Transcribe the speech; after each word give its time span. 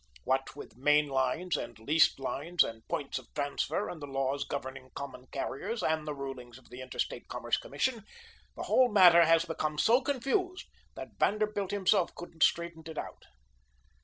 What 0.23 0.55
with 0.55 0.75
main 0.77 1.09
lines, 1.09 1.55
and 1.55 1.77
leased 1.77 2.19
lines, 2.19 2.63
and 2.63 2.81
points 2.87 3.19
of 3.19 3.31
transfer, 3.35 3.87
and 3.87 4.01
the 4.01 4.07
laws 4.07 4.43
governing 4.45 4.89
common 4.95 5.27
carriers, 5.27 5.83
and 5.83 6.07
the 6.07 6.15
rulings 6.15 6.57
of 6.57 6.71
the 6.71 6.81
Inter 6.81 6.97
State 6.97 7.27
Commerce 7.27 7.57
Commission, 7.57 8.03
the 8.55 8.63
whole 8.63 8.89
matter 8.91 9.25
has 9.25 9.45
become 9.45 9.77
so 9.77 10.01
confused 10.01 10.65
that 10.95 11.19
Vanderbilt 11.19 11.69
himself 11.69 12.15
couldn't 12.15 12.41
straighten 12.41 12.81
it 12.87 12.97
out. 12.97 13.25